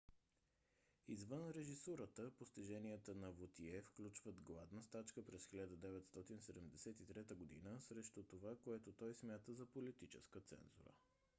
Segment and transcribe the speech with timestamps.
[1.07, 7.81] извън режисурата постиженията на вотие включват гладна стачка през 1973 г.
[7.81, 10.91] срещу това което той смята за политическа цензура